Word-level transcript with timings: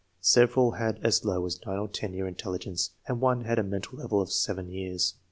Several 0.19 0.71
had 0.79 0.97
as 1.03 1.23
low 1.25 1.45
as 1.45 1.63
9 1.63 1.77
or 1.77 1.87
10 1.87 2.15
year 2.15 2.27
intelligence, 2.27 2.89
and 3.07 3.21
one 3.21 3.43
hud 3.45 3.59
a 3.59 3.63
mental 3.63 3.99
level 3.99 4.19
of 4.19 4.31
7 4.31 4.67
years. 4.71 5.13